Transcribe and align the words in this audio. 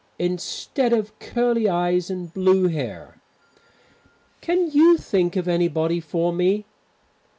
Instead 0.17 0.93
of 0.93 1.19
curly 1.19 1.69
eyes 1.69 2.09
and 2.09 2.33
blue 2.33 2.67
hair. 2.69 3.21
Can 4.41 4.71
you 4.71 4.97
think 4.97 5.35
of 5.35 5.47
anybody 5.47 5.99
for 5.99 6.33
me?" 6.33 6.65